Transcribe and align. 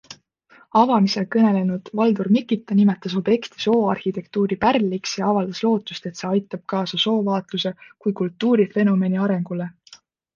Avamisel 0.79 1.25
kõnelenud 1.33 1.89
Valdur 1.99 2.29
Mikita 2.37 2.77
nimetas 2.79 3.15
objekti 3.19 3.61
sooarhitektuuri 3.65 4.57
pärliks 4.63 5.13
ja 5.19 5.27
avaldas 5.33 5.61
lootust, 5.67 6.09
et 6.11 6.21
see 6.23 6.29
aitab 6.39 6.65
kaasa 6.73 6.99
soovaatluse 7.05 7.73
kui 7.87 8.15
kultuurifenomeni 8.23 9.21
arengule. 9.27 9.69